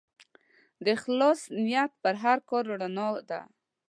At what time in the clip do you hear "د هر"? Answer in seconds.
2.03-2.37